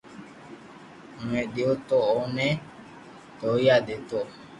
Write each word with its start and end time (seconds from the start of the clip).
اوني 1.17 1.41
ديتو 1.55 1.81
تو 1.87 1.97
اوني 2.11 2.49
تونا 3.39 3.75
ديتو 3.87 4.19